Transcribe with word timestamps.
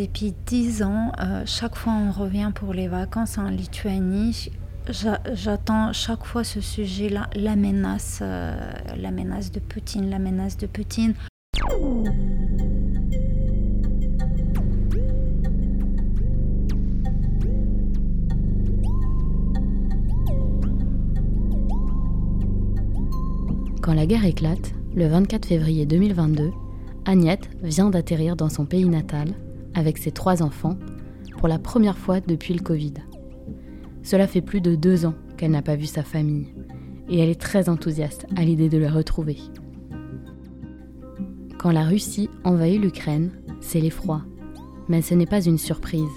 Depuis 0.00 0.32
dix 0.46 0.82
ans, 0.82 1.12
euh, 1.20 1.42
chaque 1.44 1.76
fois 1.76 1.92
on 1.92 2.10
revient 2.10 2.52
pour 2.54 2.72
les 2.72 2.88
vacances 2.88 3.36
en 3.36 3.50
Lituanie, 3.50 4.50
j'attends 5.34 5.92
chaque 5.92 6.24
fois 6.24 6.42
ce 6.42 6.62
sujet-là, 6.62 7.28
la 7.34 7.54
menace, 7.54 8.20
euh, 8.22 8.58
la 8.96 9.10
menace 9.10 9.52
de 9.52 9.60
Poutine, 9.60 10.08
la 10.08 10.18
menace 10.18 10.56
de 10.56 10.66
Poutine. 10.66 11.12
Quand 23.82 23.92
la 23.92 24.06
guerre 24.06 24.24
éclate, 24.24 24.72
le 24.94 25.08
24 25.08 25.44
février 25.44 25.84
2022, 25.84 26.52
Agnette 27.04 27.50
vient 27.62 27.90
d'atterrir 27.90 28.34
dans 28.34 28.48
son 28.48 28.64
pays 28.64 28.86
natal 28.86 29.34
avec 29.74 29.98
ses 29.98 30.10
trois 30.10 30.42
enfants 30.42 30.78
pour 31.38 31.48
la 31.48 31.58
première 31.58 31.98
fois 31.98 32.20
depuis 32.20 32.54
le 32.54 32.60
Covid. 32.60 32.94
Cela 34.02 34.26
fait 34.26 34.40
plus 34.40 34.60
de 34.60 34.74
deux 34.74 35.06
ans 35.06 35.14
qu'elle 35.36 35.50
n'a 35.50 35.62
pas 35.62 35.76
vu 35.76 35.86
sa 35.86 36.02
famille 36.02 36.48
et 37.08 37.18
elle 37.18 37.28
est 37.28 37.40
très 37.40 37.68
enthousiaste 37.68 38.26
à 38.36 38.42
l'idée 38.42 38.68
de 38.68 38.78
les 38.78 38.88
retrouver. 38.88 39.36
Quand 41.58 41.72
la 41.72 41.84
Russie 41.84 42.30
envahit 42.44 42.80
l'Ukraine, 42.80 43.32
c'est 43.60 43.80
l'effroi, 43.80 44.22
mais 44.88 45.02
ce 45.02 45.14
n'est 45.14 45.26
pas 45.26 45.44
une 45.44 45.58
surprise. 45.58 46.08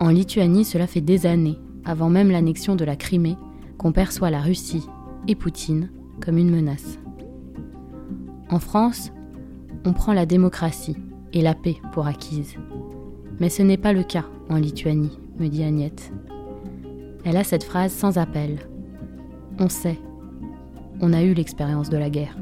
En 0.00 0.08
Lituanie, 0.08 0.64
cela 0.64 0.86
fait 0.86 1.00
des 1.00 1.26
années, 1.26 1.58
avant 1.84 2.08
même 2.08 2.30
l'annexion 2.30 2.76
de 2.76 2.84
la 2.84 2.96
Crimée, 2.96 3.36
qu'on 3.78 3.92
perçoit 3.92 4.30
la 4.30 4.40
Russie 4.40 4.86
et 5.28 5.34
Poutine 5.34 5.90
comme 6.24 6.38
une 6.38 6.50
menace. 6.50 6.98
En 8.48 8.58
France, 8.58 9.12
on 9.84 9.92
prend 9.92 10.12
la 10.12 10.26
démocratie 10.26 10.96
et 11.34 11.42
la 11.42 11.54
paix 11.54 11.76
pour 11.92 12.06
acquise. 12.06 12.54
Mais 13.40 13.50
ce 13.50 13.62
n'est 13.62 13.76
pas 13.76 13.92
le 13.92 14.04
cas 14.04 14.24
en 14.48 14.56
Lituanie, 14.56 15.18
me 15.38 15.48
dit 15.48 15.64
Agnette. 15.64 16.12
Elle 17.24 17.36
a 17.36 17.44
cette 17.44 17.64
phrase 17.64 17.92
sans 17.92 18.16
appel. 18.16 18.60
On 19.58 19.68
sait. 19.68 19.98
On 21.00 21.12
a 21.12 21.22
eu 21.22 21.34
l'expérience 21.34 21.90
de 21.90 21.96
la 21.96 22.08
guerre. 22.08 22.36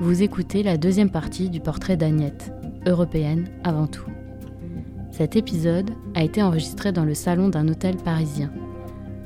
Vous 0.00 0.22
écoutez 0.22 0.62
la 0.62 0.76
deuxième 0.76 1.10
partie 1.10 1.48
du 1.48 1.60
portrait 1.60 1.96
d'Agnette, 1.96 2.52
européenne 2.86 3.48
avant 3.62 3.86
tout. 3.86 4.10
Cet 5.12 5.36
épisode 5.36 5.90
a 6.14 6.24
été 6.24 6.42
enregistré 6.42 6.90
dans 6.90 7.04
le 7.04 7.14
salon 7.14 7.48
d'un 7.50 7.68
hôtel 7.68 7.96
parisien, 7.96 8.50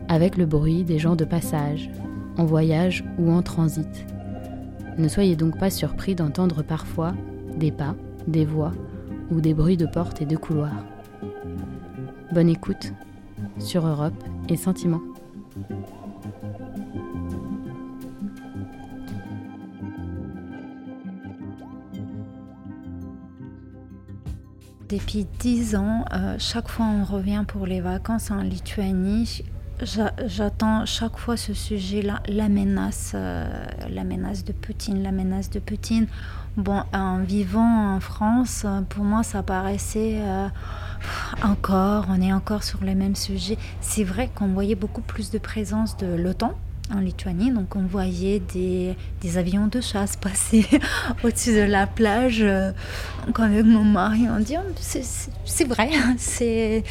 avec 0.08 0.36
le 0.36 0.44
bruit 0.44 0.84
des 0.84 0.98
gens 0.98 1.16
de 1.16 1.24
passage, 1.24 1.90
en 2.36 2.44
voyage 2.44 3.04
ou 3.18 3.30
en 3.30 3.40
transit. 3.40 4.06
Ne 4.98 5.08
soyez 5.08 5.36
donc 5.36 5.58
pas 5.58 5.70
surpris 5.70 6.14
d'entendre 6.14 6.62
parfois 6.62 7.12
des 7.56 7.70
pas, 7.70 7.94
des 8.26 8.46
voix 8.46 8.72
ou 9.30 9.40
des 9.40 9.52
bruits 9.52 9.76
de 9.76 9.86
portes 9.86 10.22
et 10.22 10.26
de 10.26 10.36
couloirs. 10.36 10.84
Bonne 12.32 12.48
écoute 12.48 12.92
sur 13.58 13.86
Europe 13.86 14.24
et 14.48 14.56
Sentiments. 14.56 15.02
Depuis 24.88 25.26
dix 25.40 25.74
ans, 25.74 26.04
euh, 26.14 26.36
chaque 26.38 26.68
fois 26.68 26.86
on 26.86 27.04
revient 27.04 27.44
pour 27.46 27.66
les 27.66 27.80
vacances 27.80 28.30
en 28.30 28.40
Lituanie, 28.40 29.42
J'attends 29.82 30.86
chaque 30.86 31.18
fois 31.18 31.36
ce 31.36 31.52
sujet-là, 31.52 32.22
la 32.28 32.48
menace, 32.48 33.12
euh, 33.14 33.66
la 33.90 34.04
menace 34.04 34.42
de 34.42 34.52
Poutine, 34.52 35.02
la 35.02 35.12
menace 35.12 35.50
de 35.50 35.58
Poutine. 35.58 36.06
Bon, 36.56 36.82
en 36.94 37.18
vivant 37.18 37.94
en 37.94 38.00
France, 38.00 38.64
pour 38.88 39.04
moi, 39.04 39.22
ça 39.22 39.42
paraissait 39.42 40.18
euh, 40.22 40.48
encore, 41.42 42.06
on 42.08 42.22
est 42.22 42.32
encore 42.32 42.62
sur 42.62 42.82
le 42.82 42.94
même 42.94 43.14
sujet. 43.14 43.58
C'est 43.82 44.04
vrai 44.04 44.30
qu'on 44.34 44.48
voyait 44.48 44.76
beaucoup 44.76 45.02
plus 45.02 45.30
de 45.30 45.38
présence 45.38 45.98
de 45.98 46.06
l'OTAN 46.06 46.54
en 46.94 47.00
Lituanie. 47.00 47.50
Donc 47.50 47.76
on 47.76 47.82
voyait 47.82 48.40
des, 48.40 48.96
des 49.20 49.38
avions 49.38 49.66
de 49.66 49.80
chasse 49.80 50.16
passer 50.16 50.66
au-dessus 51.24 51.54
de 51.54 51.62
la 51.62 51.86
plage. 51.86 52.44
Donc 53.26 53.40
avec 53.40 53.64
mon 53.64 53.84
mari, 53.84 54.26
on 54.28 54.40
dit, 54.40 54.56
oh, 54.58 54.72
c'est 55.44 55.64
vrai, 55.64 55.90
c'est, 56.18 56.84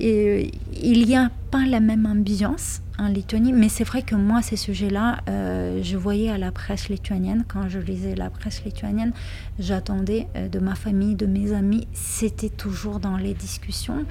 il 0.00 1.06
n'y 1.06 1.16
a 1.16 1.30
pas 1.50 1.66
la 1.66 1.80
même 1.80 2.06
ambiance 2.06 2.80
en 2.98 3.08
Lituanie, 3.08 3.52
mais 3.52 3.68
c'est 3.68 3.84
vrai 3.84 4.02
que 4.02 4.14
moi, 4.14 4.40
ces 4.42 4.56
sujets-là, 4.56 5.18
euh, 5.28 5.80
je 5.82 5.96
voyais 5.96 6.30
à 6.30 6.38
la 6.38 6.52
presse 6.52 6.88
lituanienne, 6.88 7.44
quand 7.46 7.68
je 7.68 7.80
lisais 7.80 8.14
la 8.14 8.30
presse 8.30 8.64
lituanienne, 8.64 9.12
j'attendais 9.58 10.28
euh, 10.36 10.48
de 10.48 10.60
ma 10.60 10.74
famille, 10.74 11.16
de 11.16 11.26
mes 11.26 11.52
amis, 11.52 11.88
c'était 11.92 12.50
toujours 12.50 13.00
dans 13.00 13.16
les 13.16 13.34
discussions. 13.34 14.04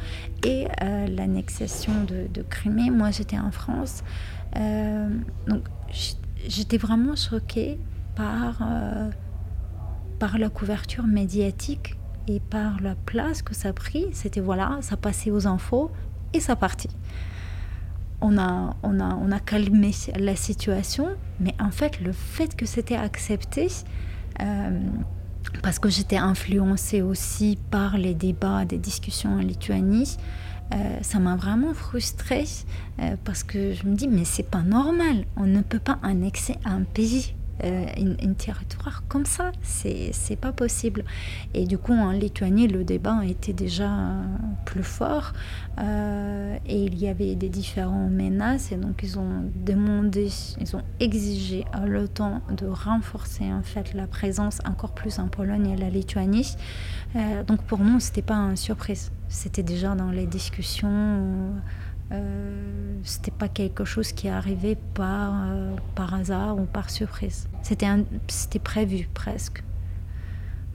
Et 0.45 0.67
euh, 0.81 1.07
l'annexation 1.07 1.93
de, 2.07 2.27
de 2.33 2.41
Crimée, 2.41 2.89
moi 2.89 3.11
j'étais 3.11 3.39
en 3.39 3.51
France, 3.51 4.03
euh, 4.57 5.09
donc 5.47 5.63
j'étais 6.47 6.77
vraiment 6.77 7.15
choquée 7.15 7.79
par, 8.15 8.59
euh, 8.61 9.09
par 10.19 10.37
la 10.37 10.49
couverture 10.49 11.05
médiatique 11.05 11.97
et 12.27 12.39
par 12.39 12.81
la 12.81 12.95
place 12.95 13.41
que 13.41 13.53
ça 13.53 13.69
a 13.69 13.73
pris. 13.73 14.07
C'était 14.13 14.41
voilà, 14.41 14.77
ça 14.81 14.97
passait 14.97 15.31
aux 15.31 15.47
infos 15.47 15.91
et 16.33 16.39
ça 16.39 16.55
partit. 16.55 16.89
On 18.21 18.37
a, 18.37 18.75
on, 18.83 18.99
a, 18.99 19.15
on 19.15 19.31
a 19.31 19.39
calmé 19.39 19.91
la 20.17 20.35
situation, 20.35 21.09
mais 21.39 21.53
en 21.59 21.71
fait, 21.71 21.99
le 21.99 22.13
fait 22.13 22.55
que 22.55 22.65
c'était 22.65 22.95
accepté, 22.95 23.67
euh, 24.41 24.79
parce 25.61 25.77
que 25.77 25.89
j'étais 25.89 26.17
influencée 26.17 27.01
aussi 27.01 27.59
par 27.69 27.97
les 27.97 28.13
débats, 28.13 28.63
des 28.63 28.77
discussions 28.77 29.33
en 29.33 29.39
Lituanie, 29.39 30.17
euh, 30.73 30.97
ça 31.01 31.19
m'a 31.19 31.35
vraiment 31.35 31.73
frustrée 31.73 32.45
euh, 32.99 33.15
parce 33.23 33.43
que 33.43 33.73
je 33.73 33.85
me 33.85 33.95
dis 33.95 34.07
mais 34.07 34.25
c'est 34.25 34.49
pas 34.49 34.61
normal, 34.61 35.25
on 35.35 35.45
ne 35.45 35.61
peut 35.61 35.79
pas 35.79 35.99
annexer 36.01 36.55
un 36.65 36.83
pays 36.83 37.35
euh, 37.63 37.85
un, 38.21 38.33
territoire 38.33 39.03
comme 39.07 39.25
ça. 39.25 39.51
C'est 39.61 40.39
pas 40.39 40.51
possible. 40.51 41.05
Et 41.53 41.65
du 41.65 41.77
coup, 41.77 41.93
en 41.93 42.11
Lituanie, 42.11 42.67
le 42.67 42.83
débat 42.83 43.19
était 43.25 43.53
déjà 43.53 43.89
plus 44.65 44.83
fort 44.83 45.33
euh, 45.79 46.57
et 46.65 46.83
il 46.83 46.97
y 46.97 47.07
avait 47.07 47.35
des 47.35 47.49
différentes 47.49 48.11
menaces. 48.11 48.71
Et 48.71 48.75
donc, 48.75 49.01
ils 49.03 49.19
ont 49.19 49.43
demandé, 49.65 50.29
ils 50.59 50.75
ont 50.75 50.82
exigé 50.99 51.65
à 51.73 51.85
l'OTAN 51.85 52.41
de 52.49 52.67
renforcer 52.67 53.51
en 53.51 53.63
fait 53.63 53.93
la 53.93 54.07
présence 54.07 54.59
encore 54.65 54.93
plus 54.93 55.19
en 55.19 55.27
Pologne 55.27 55.69
et 55.69 55.77
la 55.77 55.89
Lituanie. 55.89 56.55
Euh, 57.15 57.43
donc, 57.43 57.61
pour 57.63 57.79
nous, 57.79 57.99
c'était 57.99 58.21
pas 58.21 58.35
une 58.35 58.57
surprise. 58.57 59.11
C'était 59.27 59.63
déjà 59.63 59.95
dans 59.95 60.11
les 60.11 60.25
discussions. 60.25 61.53
Euh, 62.11 62.95
c'était 63.03 63.31
pas 63.31 63.47
quelque 63.47 63.85
chose 63.85 64.11
qui 64.11 64.29
arrivait 64.29 64.77
par, 64.93 65.33
euh, 65.47 65.75
par 65.95 66.13
hasard 66.13 66.57
ou 66.57 66.65
par 66.65 66.89
surprise. 66.89 67.47
C'était, 67.61 67.87
c'était 68.27 68.59
prévu 68.59 69.09
presque. 69.13 69.63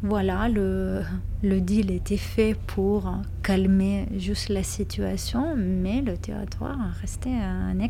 Voilà, 0.02 0.48
le, 0.48 1.02
le 1.42 1.60
deal 1.60 1.90
était 1.90 2.16
fait 2.16 2.56
pour 2.66 3.12
calmer 3.42 4.06
juste 4.16 4.48
la 4.48 4.62
situation, 4.62 5.56
mais 5.56 6.02
le 6.02 6.16
territoire 6.16 6.78
restait 7.00 7.30
un 7.34 7.80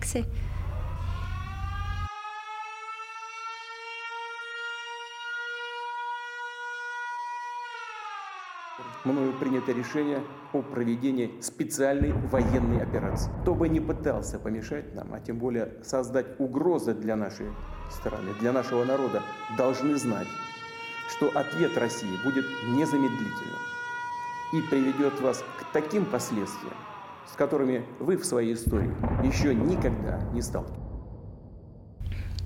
мною 9.04 9.32
принято 9.32 9.72
решение 9.72 10.22
о 10.52 10.62
проведении 10.62 11.40
специальной 11.40 12.12
военной 12.12 12.82
операции. 12.82 13.30
Кто 13.42 13.54
бы 13.54 13.68
не 13.68 13.80
пытался 13.80 14.38
помешать 14.38 14.94
нам, 14.94 15.12
а 15.14 15.20
тем 15.20 15.38
более 15.38 15.74
создать 15.82 16.38
угрозы 16.38 16.94
для 16.94 17.16
нашей 17.16 17.46
страны, 17.90 18.30
для 18.40 18.52
нашего 18.52 18.84
народа, 18.84 19.22
должны 19.56 19.96
знать, 19.96 20.28
что 21.16 21.28
ответ 21.34 21.76
России 21.76 22.22
будет 22.24 22.46
незамедлительным 22.68 23.58
и 24.52 24.60
приведет 24.62 25.20
вас 25.20 25.44
к 25.60 25.72
таким 25.72 26.04
последствиям, 26.04 26.74
с 27.30 27.36
которыми 27.36 27.84
вы 27.98 28.16
в 28.16 28.24
своей 28.24 28.54
истории 28.54 28.94
еще 29.24 29.54
никогда 29.54 30.20
не 30.32 30.42
сталкивались. 30.42 30.88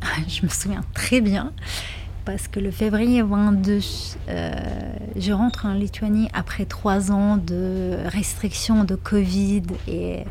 Je 0.27 0.43
me 0.43 0.51
souviens 0.51 0.83
très 0.95 1.21
bien. 1.21 1.53
Parce 2.25 2.49
que 2.49 2.61
le 2.61 2.71
février 2.71 3.23
22, 3.23 3.81
euh, 4.29 4.51
je 5.17 5.33
rentre 5.33 5.67
en 5.67 5.75
Lituanie 5.75 6.29
après 6.33 6.65
trois 6.65 7.11
ans 7.11 7.37
de 7.37 7.97
restrictions 8.07 8.85
de 8.85 8.95
Covid 8.95 9.63
et 9.89 10.25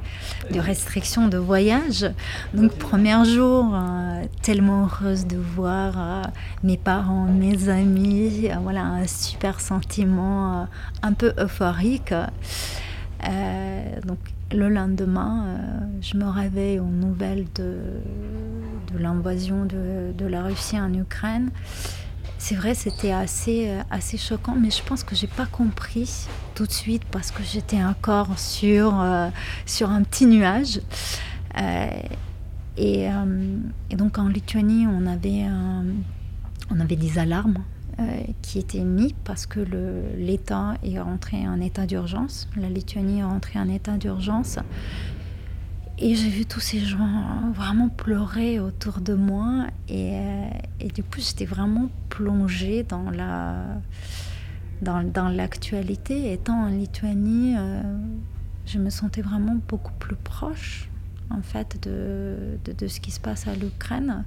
de 0.51 0.59
restrictions 0.59 1.27
de 1.27 1.37
voyage. 1.37 2.09
Donc, 2.53 2.73
premier 2.73 3.25
jour, 3.25 3.73
euh, 3.73 4.23
tellement 4.41 4.83
heureuse 4.83 5.25
de 5.25 5.37
voir 5.37 5.93
euh, 5.97 6.23
mes 6.63 6.77
parents, 6.77 7.25
mes 7.25 7.69
amis, 7.69 8.49
voilà, 8.61 8.81
un 8.81 9.07
super 9.07 9.59
sentiment 9.59 10.67
un 11.01 11.13
peu 11.13 11.33
euphorique. 11.37 12.13
Donc, 14.05 14.19
le 14.51 14.67
lendemain, 14.69 15.57
je 16.01 16.17
me 16.17 16.25
réveille 16.25 16.79
aux 16.79 16.85
nouvelles 16.85 17.45
de, 17.55 17.77
de 18.93 18.97
l'invasion 18.97 19.65
de, 19.65 20.13
de, 20.17 20.25
la 20.25 20.43
Russie 20.43 20.79
en 20.79 20.93
Ukraine. 20.93 21.51
c'est 22.37 22.55
vrai, 22.55 22.73
c'était 22.73 23.11
assez, 23.11 23.69
euh, 23.69 23.81
assez 23.89 24.17
choquant, 24.17 24.55
mais 24.55 24.71
je 24.71 24.83
pense 24.83 25.03
que 25.03 25.15
j'ai 25.15 25.27
pas 25.27 25.45
compris 25.45 26.27
tout 26.55 26.65
de 26.65 26.71
suite 26.71 27.03
parce 27.11 27.31
que 27.31 27.43
j'étais 27.43 27.83
encore 27.83 28.37
sur, 28.37 28.99
euh, 28.99 29.29
sur 29.65 29.89
un 29.89 30.03
petit 30.03 30.25
nuage. 30.25 30.81
Euh, 31.59 31.87
et, 32.77 33.07
donc 33.95 34.17
en 34.17 34.27
Lituanie, 34.27 34.87
on 34.87 35.05
avait, 35.05 35.45
on 36.71 36.79
avait 36.79 36.95
des 36.95 37.19
alarmes 37.19 37.59
qui 38.41 38.59
étaient 38.59 38.83
mises 38.83 39.13
parce 39.23 39.45
que 39.45 39.59
l'État 40.17 40.75
est 40.83 40.99
rentré 40.99 41.47
en 41.47 41.59
état 41.61 41.85
d'urgence. 41.85 42.47
La 42.57 42.69
Lituanie 42.69 43.19
est 43.19 43.23
rentrée 43.23 43.59
en 43.59 43.69
état 43.69 43.97
d'urgence. 43.97 44.59
Et 46.03 46.15
j'ai 46.15 46.29
vu 46.29 46.45
tous 46.45 46.59
ces 46.59 46.79
gens 46.79 47.51
vraiment 47.53 47.87
pleurer 47.87 48.59
autour 48.59 49.01
de 49.01 49.13
moi. 49.13 49.67
Et, 49.87 50.15
euh, 50.15 50.87
du 50.95 51.03
coup, 51.03 51.19
j'étais 51.19 51.45
vraiment 51.45 51.89
plongée 52.09 52.81
dans 52.81 53.11
la 53.11 53.65
dans, 54.81 55.29
l'actualité. 55.29 56.33
Étant 56.33 56.63
en 56.63 56.69
Lituanie, 56.69 57.55
euh, 57.55 57.83
je 58.65 58.79
me 58.79 58.89
sentais 58.89 59.21
vraiment 59.21 59.59
beaucoup 59.67 59.93
plus 59.99 60.15
proche, 60.15 60.89
en 61.29 61.43
fait, 61.43 61.77
de, 61.83 62.57
de 62.65 62.87
ce 62.87 62.99
qui 62.99 63.11
se 63.11 63.19
passe 63.19 63.47
à 63.47 63.53
l'Ukraine. 63.53 64.23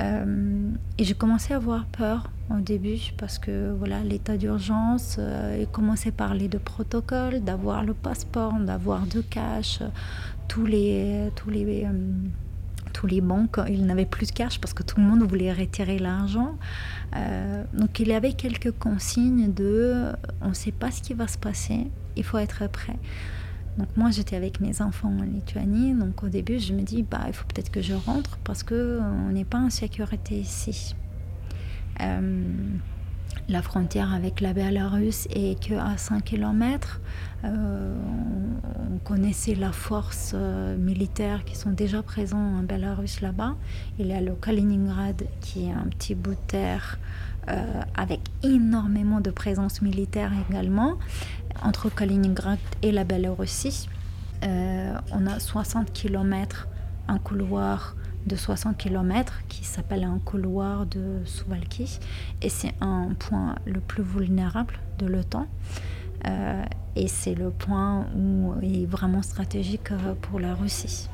Euh, 0.00 0.70
et 0.98 1.04
j'ai 1.04 1.14
commencé 1.14 1.52
à 1.52 1.56
avoir 1.56 1.84
peur 1.86 2.30
au 2.50 2.60
début 2.60 2.98
parce 3.18 3.38
que 3.38 3.72
voilà 3.72 4.00
l'état 4.00 4.36
d'urgence, 4.36 5.16
euh, 5.18 5.64
commençait 5.72 6.10
à 6.10 6.12
parler 6.12 6.48
de 6.48 6.58
protocole, 6.58 7.40
d'avoir 7.40 7.84
le 7.84 7.94
passeport, 7.94 8.54
d'avoir 8.54 9.06
de 9.06 9.20
cash, 9.20 9.80
tous 10.48 10.66
les 10.66 11.30
tous 11.36 11.50
les 11.50 11.84
euh, 11.84 11.92
tous 12.92 13.06
les 13.06 13.20
banques, 13.20 13.60
ils 13.68 13.86
n'avaient 13.86 14.06
plus 14.06 14.26
de 14.26 14.32
cash 14.32 14.58
parce 14.60 14.74
que 14.74 14.82
tout 14.82 14.98
le 14.98 15.04
monde 15.06 15.22
voulait 15.22 15.52
retirer 15.52 15.98
l'argent. 15.98 16.56
donc 17.72 18.00
il 18.00 18.08
y 18.08 18.12
avait 18.12 18.32
quelques 18.32 18.72
consignes 18.72 19.52
de 19.52 20.06
on 20.40 20.48
ne 20.48 20.54
sait 20.54 20.72
pas 20.72 20.90
ce 20.90 21.00
qui 21.00 21.14
va 21.14 21.28
se 21.28 21.38
passer, 21.38 21.88
il 22.16 22.24
faut 22.24 22.38
être 22.38 22.68
prêt. 22.68 22.96
Donc 23.78 23.88
moi 23.96 24.10
j'étais 24.10 24.36
avec 24.36 24.60
mes 24.60 24.82
enfants 24.82 25.12
en 25.20 25.22
Lituanie, 25.22 25.94
donc 25.94 26.22
au 26.22 26.28
début 26.28 26.58
je 26.58 26.72
me 26.72 26.82
dis 26.82 27.02
bah 27.02 27.22
il 27.28 27.32
faut 27.32 27.46
peut-être 27.46 27.70
que 27.70 27.80
je 27.80 27.94
rentre 27.94 28.38
parce 28.44 28.62
que 28.62 28.74
euh, 28.74 29.00
on 29.00 29.32
n'est 29.32 29.44
pas 29.44 29.58
en 29.58 29.70
sécurité 29.70 30.36
ici. 30.36 30.94
Euh, 32.00 32.42
la 33.48 33.62
frontière 33.62 34.12
avec 34.12 34.40
la 34.40 34.52
Bélarus 34.52 35.26
est 35.30 35.60
que 35.62 35.74
à 35.74 35.96
5 35.96 36.24
km. 36.24 37.00
Euh, 37.44 37.94
on, 38.92 38.98
connaissait 38.98 39.54
la 39.54 39.72
force 39.72 40.34
militaire 40.78 41.44
qui 41.44 41.56
sont 41.56 41.70
déjà 41.70 42.02
présents 42.02 42.58
en 42.58 42.62
Bélarus 42.62 43.22
là-bas. 43.22 43.56
Il 43.98 44.06
y 44.06 44.12
a 44.12 44.20
le 44.20 44.34
Kaliningrad 44.34 45.24
qui 45.40 45.66
est 45.66 45.72
un 45.72 45.86
petit 45.86 46.14
bout 46.14 46.32
de 46.34 46.46
terre 46.46 46.98
avec 47.94 48.20
énormément 48.42 49.20
de 49.20 49.30
présence 49.30 49.82
militaire 49.82 50.32
également 50.48 50.98
entre 51.62 51.88
Kaliningrad 51.88 52.58
et 52.82 52.92
la 52.92 53.04
Biélorussie. 53.04 53.88
Euh, 54.44 54.94
on 55.12 55.26
a 55.26 55.38
60 55.38 55.92
km, 55.92 56.68
un 57.08 57.18
couloir 57.18 57.96
de 58.26 58.36
60 58.36 58.76
km 58.76 59.40
qui 59.48 59.64
s'appelle 59.64 60.04
un 60.04 60.18
couloir 60.18 60.86
de 60.86 61.20
Suwalki 61.24 61.98
et 62.42 62.48
c'est 62.48 62.74
un 62.80 63.08
point 63.18 63.56
le 63.66 63.80
plus 63.80 64.02
vulnérable 64.02 64.78
de 64.98 65.06
l'OTAN. 65.06 65.46
Euh, 66.26 66.64
et 66.96 67.08
c'est 67.08 67.34
le 67.34 67.50
point 67.50 68.06
où 68.14 68.54
il 68.62 68.82
est 68.82 68.86
vraiment 68.86 69.22
stratégique 69.22 69.90
euh, 69.90 70.14
pour 70.20 70.38
la 70.38 70.54
Russie. 70.54 71.08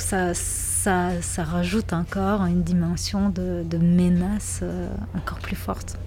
Ça, 0.00 0.34
ça, 0.34 1.20
ça 1.20 1.44
rajoute 1.44 1.92
encore 1.92 2.44
une 2.46 2.62
dimension 2.62 3.28
de, 3.28 3.64
menace 3.78 4.62
encore 5.14 5.38
plus 5.38 5.56
forte. 5.56 5.98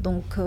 donc 0.00 0.38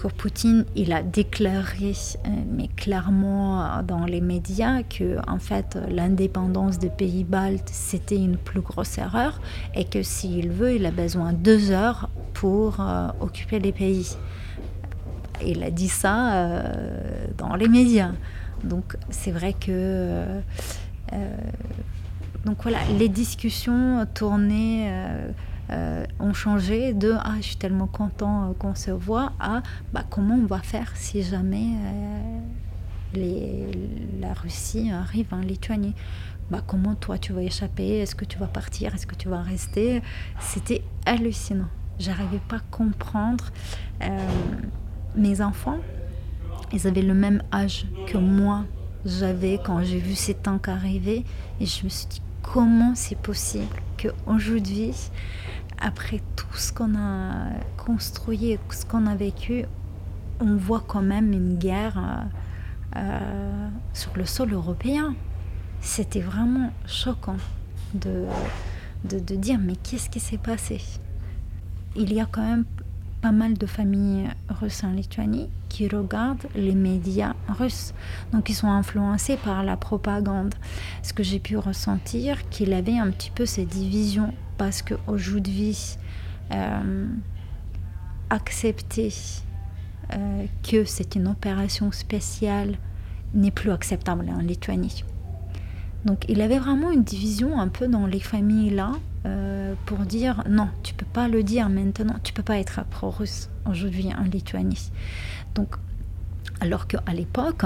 pour 0.00 0.12
Poutine, 0.12 0.64
il 0.76 0.92
a 0.92 1.02
déclaré, 1.02 1.92
euh, 1.92 2.28
mais 2.48 2.68
clairement 2.68 3.82
dans 3.82 4.04
les 4.04 4.20
médias, 4.20 4.82
que 4.84 5.18
en 5.28 5.38
fait 5.38 5.76
l'indépendance 5.90 6.78
des 6.78 6.88
pays 6.88 7.24
baltes 7.24 7.68
c'était 7.72 8.16
une 8.16 8.36
plus 8.36 8.60
grosse 8.60 8.96
erreur 8.98 9.40
et 9.74 9.84
que 9.84 10.04
s'il 10.04 10.50
veut, 10.50 10.76
il 10.76 10.86
a 10.86 10.92
besoin 10.92 11.32
de 11.32 11.38
deux 11.38 11.72
heures 11.72 12.10
pour 12.32 12.80
euh, 12.80 13.08
occuper 13.20 13.58
les 13.58 13.72
pays. 13.72 14.16
Il 15.44 15.64
a 15.64 15.70
dit 15.70 15.88
ça 15.88 16.32
euh, 16.34 17.26
dans 17.36 17.56
les 17.56 17.68
médias. 17.68 18.12
Donc 18.62 18.96
c'est 19.10 19.32
vrai 19.32 19.52
que 19.52 20.24
donc 22.44 22.62
voilà, 22.62 22.78
les 22.98 23.08
discussions 23.08 24.06
tournaient 24.14 24.90
euh, 25.70 26.06
ont 26.18 26.32
changé 26.32 26.94
de 26.94 27.12
ah 27.18 27.34
je 27.36 27.42
suis 27.42 27.56
tellement 27.56 27.86
content 27.86 28.44
euh, 28.44 28.52
qu'on 28.54 28.74
se 28.74 28.90
voit 28.90 29.32
à 29.38 29.62
bah, 29.92 30.02
comment 30.08 30.36
on 30.36 30.46
va 30.46 30.60
faire 30.60 30.96
si 30.96 31.22
jamais 31.22 31.74
euh, 31.84 32.38
les, 33.12 33.66
la 34.18 34.32
Russie 34.32 34.90
arrive 34.90 35.26
en 35.30 35.40
Lituanie? 35.40 35.94
Bah, 36.50 36.62
comment 36.66 36.94
toi 36.94 37.18
tu 37.18 37.34
vas 37.34 37.42
échapper? 37.42 37.98
Est-ce 37.98 38.14
que 38.14 38.24
tu 38.24 38.38
vas 38.38 38.46
partir? 38.46 38.94
Est-ce 38.94 39.06
que 39.06 39.14
tu 39.14 39.28
vas 39.28 39.42
rester? 39.42 40.00
C'était 40.40 40.82
hallucinant. 41.04 41.68
J'arrivais 41.98 42.40
pas 42.48 42.56
à 42.56 42.60
comprendre. 42.70 43.50
mes 45.16 45.42
enfants, 45.42 45.80
ils 46.72 46.86
avaient 46.86 47.02
le 47.02 47.12
même 47.12 47.42
âge 47.52 47.84
que 48.06 48.16
moi 48.16 48.64
j'avais 49.04 49.60
quand 49.64 49.82
j'ai 49.84 49.98
vu 49.98 50.14
ces 50.14 50.34
tanks 50.34 50.68
arriver 50.68 51.24
et 51.60 51.66
je 51.66 51.84
me 51.84 51.88
suis 51.88 52.06
dit 52.06 52.22
comment 52.42 52.94
c'est 52.94 53.18
possible 53.18 53.76
qu'aujourd'hui 53.96 54.94
après 55.80 56.20
tout 56.36 56.56
ce 56.56 56.72
qu'on 56.72 56.96
a 56.96 57.50
construit, 57.76 58.58
ce 58.70 58.84
qu'on 58.84 59.06
a 59.06 59.14
vécu, 59.14 59.64
on 60.40 60.56
voit 60.56 60.82
quand 60.86 61.02
même 61.02 61.32
une 61.32 61.56
guerre 61.56 61.98
euh, 62.96 62.98
euh, 62.98 63.68
sur 63.92 64.10
le 64.16 64.24
sol 64.24 64.52
européen. 64.52 65.14
C'était 65.80 66.20
vraiment 66.20 66.72
choquant 66.86 67.36
de, 67.94 68.24
de 69.04 69.36
dire 69.36 69.58
mais 69.60 69.76
qu'est-ce 69.76 70.10
qui 70.10 70.20
s'est 70.20 70.38
passé? 70.38 70.80
Il 71.96 72.12
y 72.12 72.20
a 72.20 72.26
quand 72.26 72.42
même 72.42 72.64
pas 73.20 73.32
mal 73.32 73.54
de 73.54 73.66
familles 73.66 74.28
russes 74.48 74.84
en 74.84 74.90
Lituanie 74.90 75.48
qui 75.68 75.88
regardent 75.88 76.46
les 76.54 76.74
médias 76.74 77.34
russes. 77.48 77.94
Donc 78.32 78.48
ils 78.48 78.54
sont 78.54 78.70
influencés 78.70 79.36
par 79.36 79.62
la 79.62 79.76
propagande. 79.76 80.54
Ce 81.02 81.12
que 81.12 81.22
j'ai 81.22 81.38
pu 81.38 81.56
ressentir, 81.56 82.48
qu'il 82.48 82.72
avait 82.72 82.98
un 82.98 83.10
petit 83.10 83.30
peu 83.30 83.46
ces 83.46 83.64
divisions 83.64 84.32
parce 84.56 84.82
qu'aujourd'hui, 84.82 85.96
euh, 86.52 87.06
accepter 88.30 89.12
euh, 90.12 90.46
que 90.68 90.84
c'est 90.84 91.14
une 91.14 91.28
opération 91.28 91.92
spéciale 91.92 92.76
n'est 93.34 93.50
plus 93.50 93.70
acceptable 93.70 94.28
en 94.30 94.40
Lituanie. 94.40 95.04
Donc 96.04 96.24
il 96.28 96.40
avait 96.40 96.58
vraiment 96.58 96.90
une 96.90 97.02
division 97.02 97.60
un 97.60 97.68
peu 97.68 97.88
dans 97.88 98.06
les 98.06 98.20
familles 98.20 98.70
là 98.70 98.92
euh, 99.26 99.74
pour 99.86 99.98
dire 99.98 100.44
non, 100.48 100.68
tu 100.82 100.94
peux 100.94 101.06
pas 101.06 101.28
le 101.28 101.42
dire 101.42 101.68
maintenant, 101.68 102.16
tu 102.22 102.32
peux 102.32 102.42
pas 102.42 102.58
être 102.58 102.84
pro-russe 102.86 103.50
aujourd'hui 103.68 104.08
en 104.16 104.22
Lituanie. 104.24 104.90
Donc 105.54 105.76
alors 106.60 106.86
qu'à 106.86 107.12
l'époque, 107.12 107.64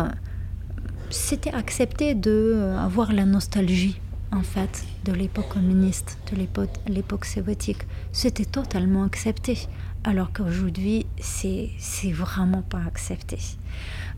c'était 1.11 1.53
accepté 1.53 2.15
d'avoir 2.15 3.11
euh, 3.11 3.15
la 3.15 3.25
nostalgie 3.25 4.01
en 4.33 4.43
fait 4.43 4.85
de 5.05 5.13
l'époque 5.13 5.49
communiste, 5.51 6.19
de 6.33 6.47
l'époque 6.93 7.25
soviétique. 7.25 7.83
C'était 8.13 8.47
totalement 8.47 9.05
accepté, 9.05 9.69
alors 10.05 10.33
qu'aujourd'hui, 10.33 11.07
c'est 11.21 11.71
vraiment 12.13 12.63
pas 12.63 12.81
accepté. 12.87 13.39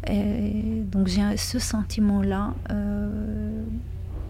donc 0.06 1.08
j'ai 1.08 1.36
ce 1.36 1.58
sentiment-là 1.58 2.54
euh, 2.70 3.64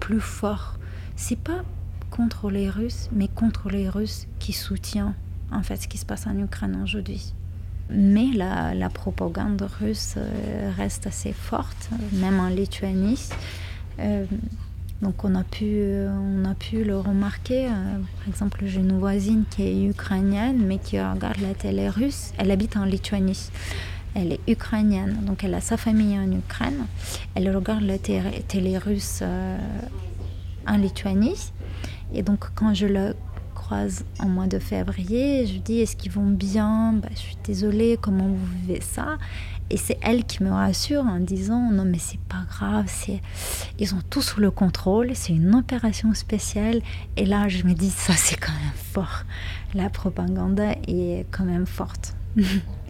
plus 0.01 0.21
fort. 0.21 0.79
C'est 1.17 1.39
pas 1.39 1.65
contre 2.11 2.51
les 2.51 2.71
Russes, 2.71 3.11
mais 3.13 3.29
contre 3.29 3.69
les 3.69 3.89
Russes 3.89 4.27
qui 4.39 4.53
soutiennent 4.53 5.15
en 5.53 5.63
fait 5.63 5.77
ce 5.77 5.89
qui 5.89 5.99
se 5.99 6.07
passe 6.07 6.27
en 6.27 6.39
Ukraine 6.39 6.81
aujourd'hui. 6.83 7.35
Mais 7.91 8.29
la, 8.35 8.89
propagande 8.89 9.67
russe 9.81 10.15
euh, 10.17 10.71
reste 10.77 11.07
assez 11.07 11.33
forte, 11.33 11.91
même 12.13 12.41
en 12.41 12.49
Lituanie. 12.49 13.29
Euh, 14.01 14.25
donc 15.03 15.23
on 15.25 15.35
a 15.35 15.45
pu, 15.45 15.65
euh, 15.67 16.11
on 16.11 16.45
a 16.45 16.55
pu 16.55 16.83
le 16.85 16.99
remarquer. 16.99 17.67
Par 17.67 18.29
exemple, 18.29 18.63
j'ai 18.65 18.81
une 18.81 18.99
voisine 18.99 19.45
qui 19.51 19.63
est 19.63 19.87
ukrainienne, 19.87 20.65
mais 20.67 20.79
qui 20.79 21.01
regarde 21.01 21.41
la 21.41 21.55
télé 21.55 21.89
russe. 21.89 22.33
Elle 22.39 22.51
habite 22.51 22.77
en 22.77 22.85
Lituanie. 22.85 23.51
Elle 24.15 24.33
est 24.33 24.41
ukrainienne, 24.49 25.19
donc 25.27 25.43
elle 25.43 25.55
a 25.55 25.61
sa 25.61 25.77
famille 25.77 26.19
en 26.19 26.31
Ukraine. 26.31 26.87
Elle 27.35 27.55
regarde 27.55 27.83
la 27.83 27.99
télé 27.99 28.79
russe 28.79 29.23
en 30.67 30.77
Lituanie. 30.77 31.51
Et 32.15 32.23
donc 32.23 32.47
quand 32.55 32.73
je 32.75 32.87
la 32.87 33.13
en 34.19 34.27
mois 34.29 34.47
de 34.47 34.59
février, 34.59 35.47
je 35.47 35.53
lui 35.55 35.61
dis 35.61 35.81
est-ce 35.81 35.97
qu'ils 35.97 36.13
vont 36.13 36.29
bien? 36.31 36.93
Bah, 36.95 37.09
Je 37.13 37.19
suis 37.19 37.37
désolée, 37.45 37.99
comment 38.01 38.27
vous 38.29 38.47
vivez 38.63 38.81
ça? 38.81 39.19
Et 39.71 39.77
c'est 39.79 39.99
elle 40.03 40.25
qui 40.25 40.43
me 40.43 40.51
rassure 40.51 41.05
en 41.05 41.19
disant 41.21 41.71
non 41.71 41.85
mais 41.87 41.99
c'est 41.99 42.21
pas 42.21 42.45
grave, 42.51 42.85
c'est 42.87 43.21
ils 43.79 43.95
ont 43.95 44.03
tout 44.11 44.21
sous 44.21 44.41
le 44.41 44.51
contrôle, 44.51 45.13
c'est 45.15 45.33
une 45.33 45.55
opération 45.55 46.13
spéciale. 46.13 46.83
Et 47.17 47.25
là 47.25 47.49
je 47.49 47.65
me 47.65 47.73
dis 47.73 47.91
ça 47.91 48.13
c'est 48.15 48.37
quand 48.37 48.53
même 48.53 48.73
fort. 48.93 49.25
La 49.75 49.89
propagande 49.89 50.61
est 50.61 51.27
quand 51.31 51.45
même 51.45 51.67
forte. 51.67 52.15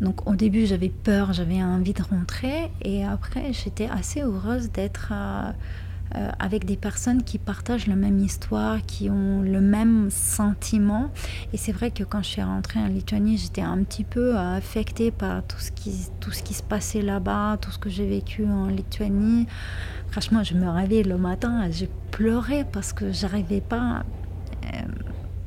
Donc 0.00 0.26
au 0.26 0.34
début 0.34 0.66
j'avais 0.66 0.88
peur, 0.88 1.32
j'avais 1.32 1.62
envie 1.62 1.92
de 1.92 2.02
rentrer 2.02 2.70
et 2.82 3.04
après 3.04 3.52
j'étais 3.52 3.88
assez 3.88 4.22
heureuse 4.22 4.70
d'être 4.72 5.12
euh, 5.12 5.52
euh, 6.16 6.30
avec 6.38 6.64
des 6.64 6.76
personnes 6.76 7.22
qui 7.22 7.38
partagent 7.38 7.86
la 7.86 7.94
même 7.94 8.18
histoire, 8.18 8.78
qui 8.84 9.10
ont 9.10 9.42
le 9.42 9.60
même 9.60 10.10
sentiment. 10.10 11.12
Et 11.52 11.56
c'est 11.56 11.70
vrai 11.70 11.92
que 11.92 12.02
quand 12.02 12.22
je 12.22 12.30
suis 12.30 12.42
rentrée 12.42 12.80
en 12.80 12.88
Lituanie, 12.88 13.38
j'étais 13.38 13.60
un 13.60 13.78
petit 13.84 14.02
peu 14.02 14.36
euh, 14.36 14.56
affectée 14.56 15.12
par 15.12 15.44
tout 15.44 15.60
ce 15.60 15.70
qui, 15.70 15.92
se 15.92 16.62
passait 16.64 17.02
là-bas, 17.02 17.58
tout 17.60 17.70
ce 17.70 17.78
que 17.78 17.90
j'ai 17.90 18.08
vécu 18.08 18.44
en 18.44 18.66
Lituanie. 18.66 19.46
Franchement, 20.10 20.42
je 20.42 20.54
me 20.54 20.68
réveillais 20.68 21.04
le 21.04 21.16
matin, 21.16 21.70
j'ai 21.70 21.88
pleuré 22.10 22.64
parce 22.64 22.92
que 22.92 23.12
j'arrivais 23.12 23.60
pas, 23.60 24.02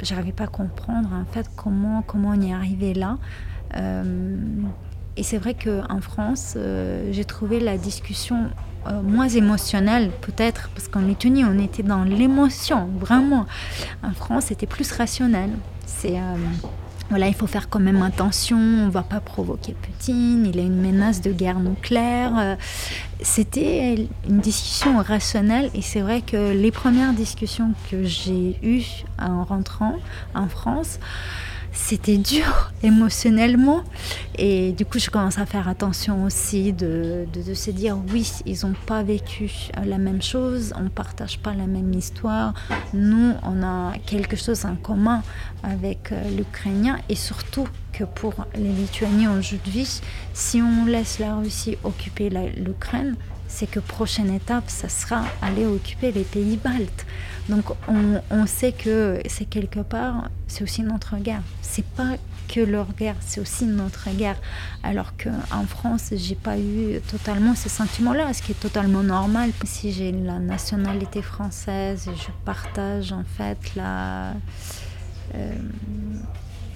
j'arrivais 0.01 0.31
pas 0.31 0.45
à 0.45 0.47
comprendre 0.47 1.09
en 1.11 1.25
fait 1.25 1.49
comment, 1.57 2.03
comment 2.03 2.29
on 2.29 2.41
est 2.41 2.53
arrivé 2.53 2.93
là. 2.93 3.17
Euh, 3.77 4.03
et 5.15 5.23
c'est 5.23 5.37
vrai 5.37 5.53
qu'en 5.53 6.01
France, 6.01 6.55
euh, 6.57 7.09
j'ai 7.11 7.25
trouvé 7.25 7.59
la 7.59 7.77
discussion 7.77 8.49
euh, 8.87 9.01
moins 9.01 9.29
émotionnelle, 9.29 10.11
peut-être, 10.21 10.69
parce 10.75 10.87
qu'en 10.87 11.01
Lettonie, 11.01 11.45
on 11.45 11.59
était 11.59 11.83
dans 11.83 12.03
l'émotion, 12.03 12.89
vraiment. 12.99 13.45
En 14.03 14.11
France, 14.11 14.45
c'était 14.45 14.65
plus 14.65 14.91
rationnel. 14.91 15.51
C'est. 15.85 16.17
voilà, 17.09 17.27
il 17.27 17.35
faut 17.35 17.45
faire 17.45 17.69
quand 17.69 17.79
même 17.79 18.01
attention, 18.01 18.57
on 18.57 18.85
ne 18.87 18.89
va 18.89 19.03
pas 19.03 19.19
provoquer 19.19 19.73
Poutine, 19.73 20.45
il 20.47 20.59
a 20.59 20.63
une 20.63 20.81
menace 20.81 21.21
de 21.21 21.31
guerre 21.31 21.59
nucléaire. 21.59 22.57
C'était 23.21 24.09
une 24.27 24.39
discussion 24.39 24.97
rationnelle 24.97 25.69
et 25.75 25.81
c'est 25.81 26.01
vrai 26.01 26.21
que 26.21 26.51
les 26.51 26.71
premières 26.71 27.13
discussions 27.13 27.73
que 27.91 28.03
j'ai 28.03 28.57
eues 28.63 29.05
en 29.19 29.43
rentrant 29.43 29.95
en 30.33 30.47
France, 30.47 30.99
c'était 31.73 32.17
dur 32.17 32.71
émotionnellement. 32.83 33.83
Et 34.37 34.71
du 34.71 34.85
coup, 34.85 34.99
je 34.99 35.09
commence 35.09 35.37
à 35.37 35.45
faire 35.45 35.67
attention 35.67 36.23
aussi 36.23 36.71
de, 36.71 37.25
de, 37.33 37.53
se 37.53 37.71
dire 37.71 37.97
oui, 38.11 38.31
ils 38.45 38.59
n'ont 38.63 38.75
pas 38.85 39.03
vécu 39.03 39.51
la 39.83 39.97
même 39.97 40.21
chose, 40.21 40.73
on 40.77 40.83
ne 40.83 40.89
partage 40.89 41.39
pas 41.39 41.53
la 41.53 41.67
même 41.67 41.91
histoire. 41.93 42.53
Nous, 42.93 43.33
on 43.43 43.63
a 43.63 43.93
quelque 44.05 44.35
chose 44.37 44.65
en 44.65 44.75
commun 44.75 45.23
avec 45.63 46.11
euh, 46.11 46.37
l'Ukrainien 46.37 46.97
et 47.09 47.15
surtout 47.15 47.67
que 47.91 48.03
pour 48.03 48.33
les 48.55 48.71
Lituaniens 48.71 49.37
aujourd'hui, 49.37 50.01
si 50.33 50.61
on 50.61 50.85
laisse 50.85 51.19
la 51.19 51.35
Russie 51.35 51.77
occuper 51.83 52.29
l'Ukraine, 52.29 53.15
c'est 53.53 53.67
que 53.67 53.79
prochaine 53.79 54.33
étape, 54.33 54.63
ça 54.67 54.89
sera 54.89 55.23
aller 55.41 55.65
occuper 55.65 56.11
les 56.11 56.23
pays 56.23 56.57
baltes. 56.57 57.05
Donc 57.49 57.65
on, 57.87 58.19
on 58.31 58.47
sait 58.47 58.71
que 58.71 59.21
c'est 59.27 59.45
quelque 59.45 59.81
part, 59.81 60.29
c'est 60.47 60.63
aussi 60.63 60.81
notre 60.81 61.17
guerre. 61.17 61.43
C'est 61.61 61.85
pas 61.85 62.17
que 62.47 62.59
leur 62.61 62.87
guerre, 62.93 63.15
c'est 63.19 63.39
aussi 63.39 63.65
notre 63.65 64.09
guerre. 64.09 64.37
Alors 64.81 65.13
qu'en 65.17 65.65
France, 65.67 66.13
j'ai 66.15 66.35
pas 66.35 66.57
eu 66.57 66.99
totalement 67.07 67.53
ce 67.55 67.69
sentiment-là, 67.69 68.33
ce 68.33 68.41
qui 68.41 68.53
est 68.53 68.59
totalement 68.59 69.03
normal. 69.03 69.51
Si 69.65 69.91
j'ai 69.91 70.11
la 70.11 70.39
nationalité 70.39 71.21
française, 71.21 72.09
je 72.15 72.31
partage 72.45 73.11
en 73.11 73.23
fait 73.37 73.57
la. 73.75 74.31
Euh, 75.35 75.55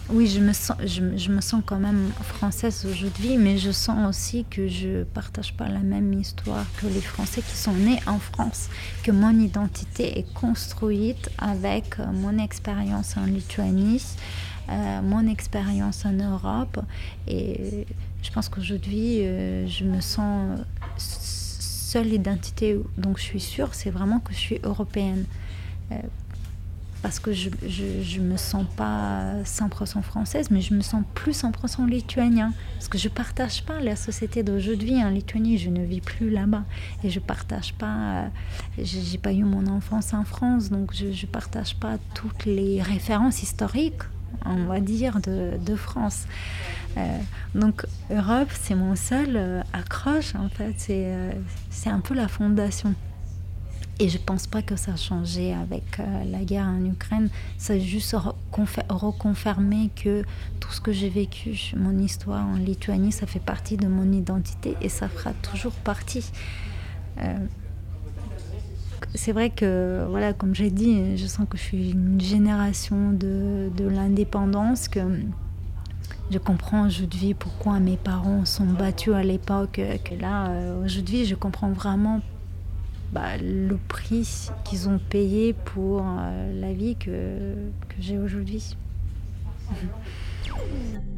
oui, 0.10 0.28
je 0.28 0.40
me, 0.40 0.54
sens, 0.54 0.78
je, 0.86 1.32
me 1.32 1.42
sens 1.42 1.62
quand 1.66 1.80
même 1.80 2.12
française 2.22 2.86
aujourd'hui, 2.90 3.38
mais 3.38 3.58
je 3.58 3.72
sens 3.72 4.08
aussi 4.08 4.46
que 4.50 4.68
je 4.68 5.00
ne 5.00 5.04
partage 5.04 5.54
pas 5.54 5.68
la 5.68 5.80
même 5.80 6.14
histoire 6.14 6.66
que 6.78 6.88
les 6.88 7.02
Français 7.02 7.42
qui 7.42 7.56
sont 7.58 7.74
nés 7.74 8.00
en 8.08 8.18
France, 8.18 8.70
que 9.04 9.12
mon 9.12 9.38
identité 9.38 10.18
est 10.20 10.34
construite 10.34 11.30
avec 11.38 12.00
euh, 12.00 12.06
mon 12.14 12.38
expérience 12.38 13.18
en 13.18 13.26
Lituanie, 13.26 14.02
euh, 14.70 15.02
mon 15.02 15.28
expérience 15.28 16.06
en 16.06 16.14
Europe, 16.14 16.80
et 17.28 17.86
je 18.24 18.32
pense 18.32 18.48
qu'aujourd'hui, 18.48 19.26
euh, 19.26 19.68
je 19.68 19.84
me 19.84 20.00
sens 20.00 20.60
seule 20.98 22.14
identité 22.14 22.80
dont 22.98 23.16
je 23.18 23.24
suis 23.24 23.42
sûre, 23.42 23.74
c'est 23.74 23.90
vraiment 23.90 24.20
que 24.20 24.32
je 24.32 24.40
suis 24.40 24.60
européenne 24.64 25.26
parce 27.02 27.20
que 27.20 27.32
je, 27.32 27.50
je, 27.68 28.20
me 28.20 28.38
sens 28.38 28.66
pas 28.76 29.42
100% 29.44 30.02
française, 30.02 30.48
mais 30.50 30.62
je 30.62 30.74
me 30.74 30.82
sens 30.82 31.04
plus 31.14 31.44
100% 31.44 31.88
lituanien. 31.88 32.54
Parce 32.76 32.88
que 32.88 32.98
je 32.98 33.08
partage 33.08 33.64
pas 33.64 33.80
la 33.80 33.96
société 33.96 34.44
d'aujourd'hui 34.44 35.04
en 35.04 35.10
Lituanie, 35.10 35.58
je 35.58 35.70
ne 35.70 35.84
vis 35.84 36.02
plus 36.02 36.30
là-bas. 36.30 36.64
Et 37.04 37.10
je 37.10 37.20
partage 37.20 37.74
pas, 37.74 37.96
euh, 37.96 38.28
j'ai 38.82 39.18
pas 39.18 39.32
eu 39.32 39.44
mon 39.44 39.68
enfance 39.68 40.14
en 40.14 40.24
France, 40.24 40.70
donc 40.70 40.94
je, 40.94 41.12
je 41.12 41.26
partage 41.26 41.76
pas 41.76 41.98
toutes 42.16 42.46
les 42.46 42.82
références 42.82 43.44
historiques, 43.44 44.02
on 44.46 44.66
va 44.66 44.80
dire, 44.80 45.20
de, 45.22 45.52
de 45.64 45.76
France. 45.76 46.26
Euh, 46.98 47.18
donc 47.54 47.86
Europe, 48.10 48.50
c'est 48.60 48.76
mon 48.76 48.96
seul 48.96 49.36
euh, 49.36 49.62
accroche, 49.72 50.34
en 50.36 50.50
fait, 50.50 50.74
c'est 50.78 51.14
c'est 51.70 51.90
un 51.90 52.00
peu 52.00 52.16
la 52.16 52.28
fondation. 52.28 52.96
Et 54.00 54.10
je 54.10 54.18
ne 54.20 54.24
pense 54.24 54.46
pas 54.46 54.62
que 54.62 54.76
ça 54.76 54.94
a 54.94 54.96
changé 54.96 55.54
avec 55.54 56.00
euh, 56.00 56.24
la 56.26 56.44
guerre 56.44 56.68
en 56.68 56.86
Ukraine. 56.86 57.30
Ça 57.58 57.74
a 57.74 57.80
juste 57.80 58.16
reconfirmé 58.90 59.90
que 59.96 60.24
tout 60.60 60.72
ce 60.72 60.80
que 60.80 60.92
j'ai 60.92 61.10
vécu, 61.10 61.74
mon 61.76 61.98
histoire 61.98 62.46
en 62.46 62.58
Lituanie, 62.58 63.12
ça 63.12 63.26
fait 63.26 63.40
partie 63.40 63.76
de 63.76 63.88
mon 63.88 64.12
identité 64.12 64.76
et 64.82 64.90
ça 64.90 65.10
fera 65.10 65.32
toujours 65.42 65.74
partie. 65.74 66.30
Euh, 67.20 67.40
c'est 69.16 69.32
vrai 69.32 69.50
que, 69.50 70.06
voilà, 70.10 70.34
comme 70.34 70.54
j'ai 70.54 70.70
dit, 70.70 71.18
je 71.18 71.26
sens 71.26 71.48
que 71.50 71.58
je 71.58 71.64
suis 71.64 71.92
une 71.92 72.22
génération 72.22 73.12
de, 73.14 73.72
de 73.76 73.88
l'indépendance, 73.88 74.88
que 74.88 75.00
je 76.30 76.38
comprends 76.38 76.86
aujourd'hui 76.86 77.34
pourquoi 77.34 77.80
mes 77.80 77.98
parents 77.98 78.46
sont 78.46 78.66
battus 78.66 79.14
à 79.14 79.24
l'époque, 79.24 79.82
que 80.04 80.16
là, 80.16 80.50
euh, 80.50 80.86
aujourd'hui, 80.86 81.26
je 81.26 81.36
comprends 81.36 81.72
vraiment 81.72 82.22
bah, 83.12 83.38
le 83.38 83.78
prix 83.88 84.50
qu'ils 84.64 84.90
ont 84.90 85.00
payé 85.00 85.54
pour 85.54 86.04
euh, 86.06 86.60
la 86.60 86.74
vie 86.74 86.96
que, 86.96 87.10
que 87.90 87.96
j'ai 88.00 88.18
aujourd'hui. 88.18 88.76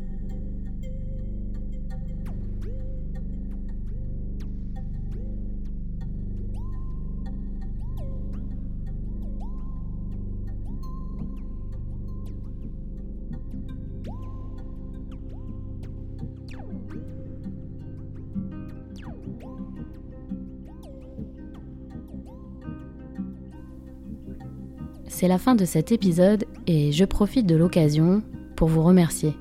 C'est 25.20 25.28
la 25.28 25.38
fin 25.38 25.54
de 25.54 25.66
cet 25.66 25.92
épisode 25.92 26.46
et 26.66 26.94
je 26.94 27.04
profite 27.04 27.46
de 27.46 27.58
l'occasion 27.58 28.24
pour 28.56 28.70
vous 28.70 28.82
remercier. 28.82 29.34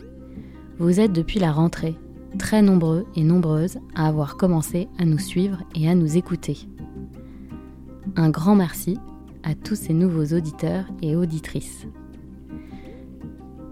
Vous 0.80 0.98
êtes 0.98 1.12
depuis 1.12 1.38
la 1.38 1.52
rentrée 1.52 1.94
très 2.36 2.62
nombreux 2.62 3.06
et 3.14 3.22
nombreuses 3.22 3.78
à 3.94 4.08
avoir 4.08 4.36
commencé 4.36 4.88
à 4.98 5.04
nous 5.04 5.20
suivre 5.20 5.62
et 5.76 5.88
à 5.88 5.94
nous 5.94 6.16
écouter. 6.16 6.58
Un 8.16 8.28
grand 8.28 8.56
merci 8.56 8.98
à 9.44 9.54
tous 9.54 9.76
ces 9.76 9.92
nouveaux 9.92 10.34
auditeurs 10.36 10.86
et 11.00 11.14
auditrices. 11.14 11.86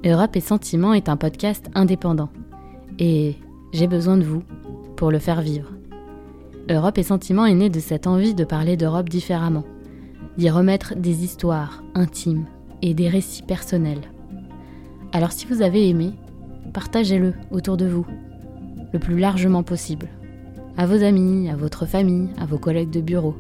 Europe 0.05 0.37
et 0.37 0.41
Sentiments 0.41 0.95
est 0.95 1.09
un 1.09 1.17
podcast 1.17 1.67
indépendant 1.75 2.29
et 3.01 3.35
j'ai 3.73 3.89
besoin 3.89 4.17
de 4.17 4.25
vous 4.25 4.45
pour 4.95 5.11
le 5.11 5.19
faire 5.19 5.41
vivre. 5.41 5.73
Europe 6.71 6.99
et 6.99 7.03
Sentiments 7.03 7.47
est 7.47 7.55
né 7.55 7.69
de 7.69 7.81
cette 7.81 8.07
envie 8.07 8.37
de 8.37 8.45
parler 8.45 8.77
d'Europe 8.77 9.09
différemment 9.09 9.65
d'y 10.37 10.51
remettre 10.51 10.95
des 10.97 11.25
histoires 11.25 11.83
intimes 11.95 12.47
et 12.83 12.95
des 12.95 13.09
récits 13.09 13.43
personnels. 13.43 14.11
Alors 15.13 15.33
si 15.33 15.47
vous 15.47 15.63
avez 15.63 15.89
aimé, 15.89 16.13
partagez-le 16.73 17.35
autour 17.51 17.77
de 17.77 17.87
vous, 17.87 18.07
le 18.93 18.99
plus 18.99 19.19
largement 19.19 19.63
possible, 19.63 20.09
à 20.77 20.87
vos 20.87 21.03
amis, 21.03 21.49
à 21.49 21.57
votre 21.57 21.87
famille, 21.87 22.29
à 22.39 22.47
vos 22.47 22.59
collègues 22.59 22.91
de 22.91 23.01
bureau. 23.01 23.35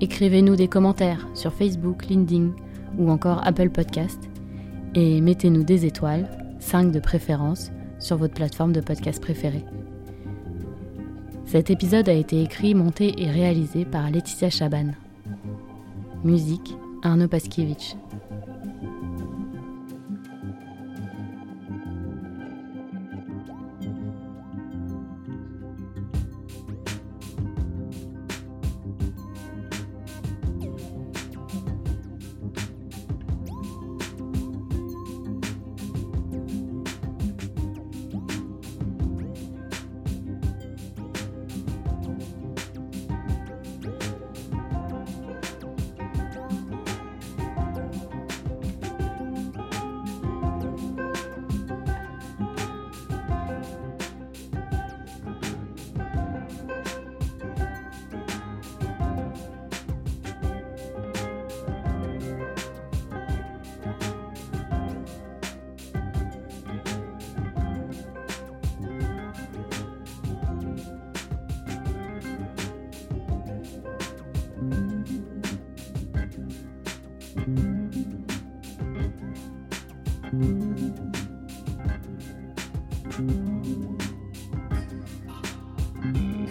Écrivez-nous 0.00 0.56
des 0.56 0.68
commentaires 0.68 1.28
sur 1.34 1.52
Facebook, 1.52 2.06
LinkedIn 2.06 2.50
ou 2.98 3.10
encore 3.10 3.46
Apple 3.46 3.70
Podcast 3.70 4.28
et 4.94 5.20
mettez-nous 5.20 5.64
des 5.64 5.86
étoiles, 5.86 6.28
5 6.60 6.90
de 6.92 7.00
préférence, 7.00 7.70
sur 7.98 8.16
votre 8.16 8.34
plateforme 8.34 8.72
de 8.72 8.80
podcast 8.80 9.22
préférée. 9.22 9.64
Cet 11.46 11.70
épisode 11.70 12.08
a 12.08 12.14
été 12.14 12.42
écrit, 12.42 12.74
monté 12.74 13.22
et 13.22 13.30
réalisé 13.30 13.84
par 13.84 14.10
Laetitia 14.10 14.50
Chaban. 14.50 14.92
Musique 16.24 16.76
Arnaud 17.02 17.28
Paskiewicz. 17.28 17.96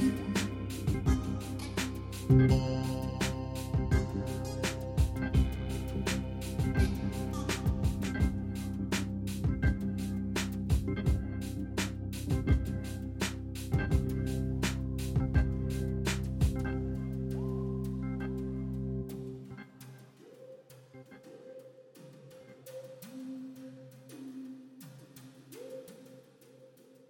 Bye. 0.01 0.40